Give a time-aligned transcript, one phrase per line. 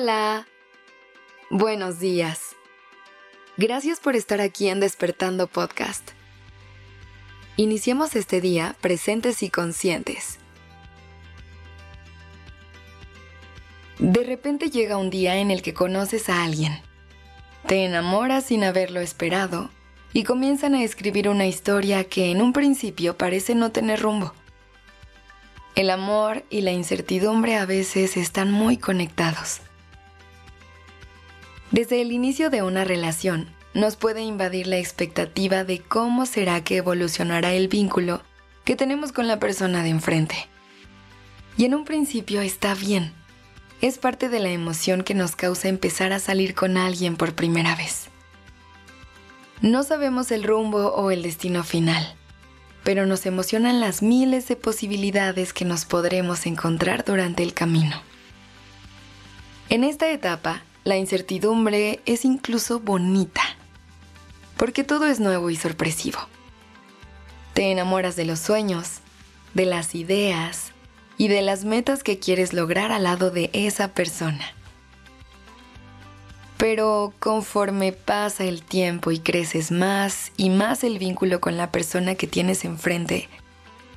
[0.00, 0.46] Hola.
[1.50, 2.54] Buenos días.
[3.56, 6.10] Gracias por estar aquí en Despertando Podcast.
[7.56, 10.38] Iniciemos este día presentes y conscientes.
[13.98, 16.80] De repente llega un día en el que conoces a alguien.
[17.66, 19.68] Te enamoras sin haberlo esperado
[20.12, 24.32] y comienzan a escribir una historia que en un principio parece no tener rumbo.
[25.74, 29.62] El amor y la incertidumbre a veces están muy conectados.
[31.70, 36.78] Desde el inicio de una relación, nos puede invadir la expectativa de cómo será que
[36.78, 38.22] evolucionará el vínculo
[38.64, 40.48] que tenemos con la persona de enfrente.
[41.58, 43.12] Y en un principio está bien.
[43.80, 47.76] Es parte de la emoción que nos causa empezar a salir con alguien por primera
[47.76, 48.08] vez.
[49.60, 52.14] No sabemos el rumbo o el destino final,
[52.82, 58.00] pero nos emocionan las miles de posibilidades que nos podremos encontrar durante el camino.
[59.68, 63.42] En esta etapa, la incertidumbre es incluso bonita,
[64.56, 66.18] porque todo es nuevo y sorpresivo.
[67.52, 69.00] Te enamoras de los sueños,
[69.52, 70.72] de las ideas
[71.18, 74.46] y de las metas que quieres lograr al lado de esa persona.
[76.56, 82.14] Pero conforme pasa el tiempo y creces más y más el vínculo con la persona
[82.14, 83.28] que tienes enfrente,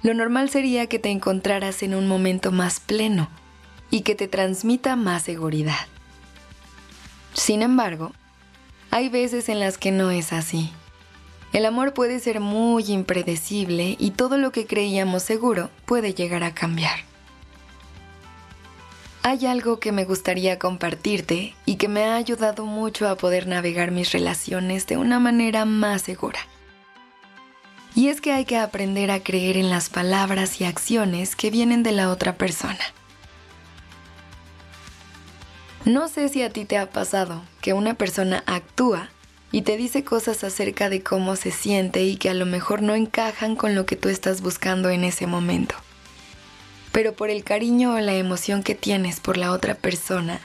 [0.03, 3.29] lo normal sería que te encontraras en un momento más pleno
[3.89, 5.87] y que te transmita más seguridad.
[7.33, 8.11] Sin embargo,
[8.89, 10.71] hay veces en las que no es así.
[11.53, 16.53] El amor puede ser muy impredecible y todo lo que creíamos seguro puede llegar a
[16.53, 17.11] cambiar
[19.23, 23.91] hay algo que me gustaría compartirte y que me ha ayudado mucho a poder navegar
[23.91, 26.39] mis relaciones de una manera más segura.
[27.93, 31.83] Y es que hay que aprender a creer en las palabras y acciones que vienen
[31.83, 32.79] de la otra persona.
[35.85, 39.09] No sé si a ti te ha pasado que una persona actúa
[39.51, 42.95] y te dice cosas acerca de cómo se siente y que a lo mejor no
[42.95, 45.75] encajan con lo que tú estás buscando en ese momento
[46.91, 50.39] pero por el cariño o la emoción que tienes por la otra persona,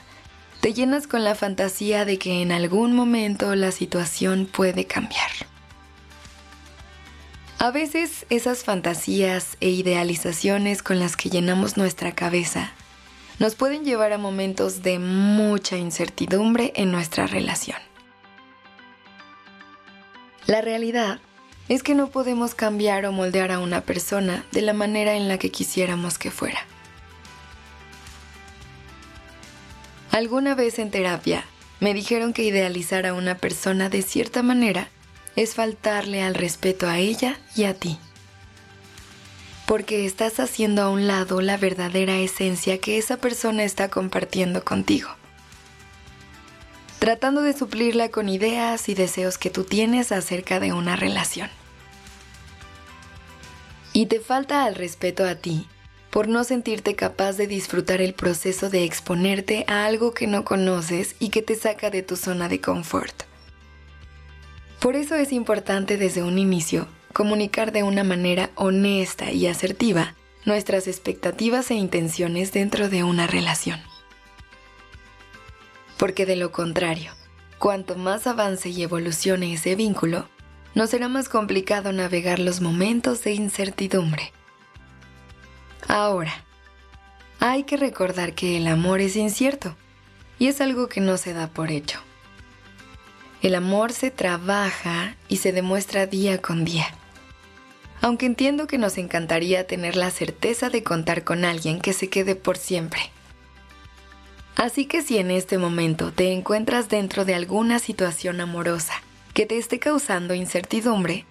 [0.61, 5.29] te llenas con la fantasía de que en algún momento la situación puede cambiar.
[7.59, 12.71] A veces esas fantasías e idealizaciones con las que llenamos nuestra cabeza
[13.39, 17.77] nos pueden llevar a momentos de mucha incertidumbre en nuestra relación.
[20.47, 21.19] La realidad
[21.69, 25.37] es que no podemos cambiar o moldear a una persona de la manera en la
[25.37, 26.59] que quisiéramos que fuera.
[30.11, 31.43] Alguna vez en terapia
[31.79, 34.89] me dijeron que idealizar a una persona de cierta manera
[35.35, 37.99] es faltarle al respeto a ella y a ti.
[39.67, 45.09] Porque estás haciendo a un lado la verdadera esencia que esa persona está compartiendo contigo.
[46.97, 51.49] Tratando de suplirla con ideas y deseos que tú tienes acerca de una relación
[53.93, 55.67] y te falta al respeto a ti
[56.11, 61.15] por no sentirte capaz de disfrutar el proceso de exponerte a algo que no conoces
[61.19, 63.23] y que te saca de tu zona de confort.
[64.79, 70.13] Por eso es importante desde un inicio comunicar de una manera honesta y asertiva
[70.45, 73.79] nuestras expectativas e intenciones dentro de una relación.
[75.97, 77.11] Porque de lo contrario,
[77.57, 80.29] cuanto más avance y evolucione ese vínculo,
[80.75, 84.31] nos será más complicado navegar los momentos de incertidumbre.
[85.87, 86.45] Ahora,
[87.39, 89.75] hay que recordar que el amor es incierto
[90.37, 91.99] y es algo que no se da por hecho.
[93.41, 96.93] El amor se trabaja y se demuestra día con día.
[98.01, 102.35] Aunque entiendo que nos encantaría tener la certeza de contar con alguien que se quede
[102.35, 103.11] por siempre.
[104.55, 108.93] Así que si en este momento te encuentras dentro de alguna situación amorosa
[109.33, 111.25] que te esté causando incertidumbre,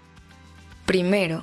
[0.85, 1.43] primero,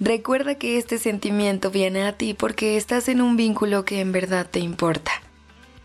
[0.00, 4.48] recuerda que este sentimiento viene a ti porque estás en un vínculo que en verdad
[4.50, 5.12] te importa.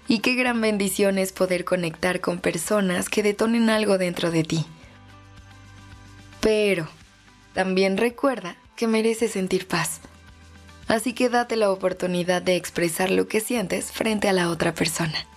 [0.08, 4.66] Y qué gran bendición es poder conectar con personas que detonen algo dentro de ti.
[6.40, 6.88] Pero,
[7.54, 10.00] también recuerda que mereces sentir paz.
[10.88, 15.28] Así que date la oportunidad de expresar lo que sientes frente a la otra persona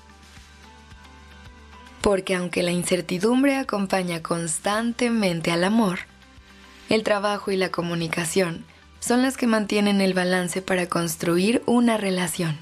[2.00, 6.00] porque aunque la incertidumbre acompaña constantemente al amor,
[6.88, 8.64] el trabajo y la comunicación
[9.00, 12.58] son las que mantienen el balance para construir una relación.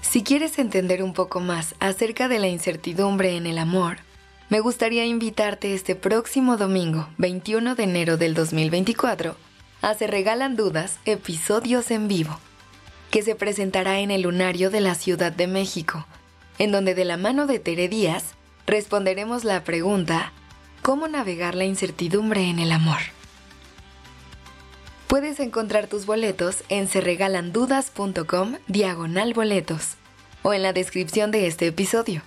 [0.00, 3.98] Si quieres entender un poco más acerca de la incertidumbre en el amor,
[4.48, 9.36] me gustaría invitarte este próximo domingo, 21 de enero del 2024,
[9.82, 12.38] a Se Regalan Dudas, episodios en vivo
[13.10, 16.06] que se presentará en el Lunario de la Ciudad de México,
[16.58, 18.34] en donde de la mano de Tere Díaz
[18.66, 20.32] responderemos la pregunta
[20.82, 22.98] ¿Cómo navegar la incertidumbre en el amor?
[25.08, 29.96] Puedes encontrar tus boletos en serregalandudas.com diagonal boletos
[30.42, 32.22] o en la descripción de este episodio.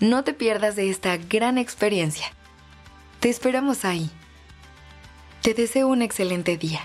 [0.00, 2.26] No te pierdas de esta gran experiencia.
[3.20, 4.10] Te esperamos ahí.
[5.40, 6.80] Te deseo un excelente día.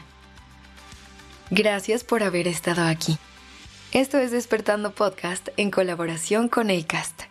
[1.49, 3.17] Gracias por haber estado aquí.
[3.91, 7.23] Esto es Despertando Podcast en colaboración con ACAST.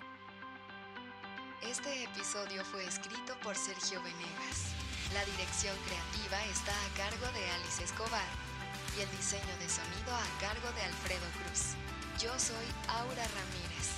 [1.63, 4.75] Este episodio fue escrito por Sergio Venegas.
[5.15, 8.27] La dirección creativa está a cargo de Alice Escobar
[8.99, 11.77] y el diseño de sonido a cargo de Alfredo Cruz.
[12.21, 13.98] Yo soy Aura Ramírez.